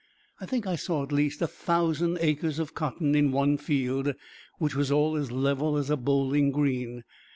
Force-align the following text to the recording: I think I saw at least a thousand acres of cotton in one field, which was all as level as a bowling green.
I 0.39 0.47
think 0.47 0.65
I 0.65 0.77
saw 0.77 1.03
at 1.03 1.11
least 1.11 1.43
a 1.43 1.47
thousand 1.47 2.17
acres 2.21 2.57
of 2.57 2.73
cotton 2.73 3.13
in 3.13 3.31
one 3.31 3.59
field, 3.59 4.15
which 4.57 4.75
was 4.75 4.91
all 4.91 5.15
as 5.15 5.31
level 5.31 5.77
as 5.77 5.91
a 5.91 5.95
bowling 5.95 6.49
green. 6.49 7.03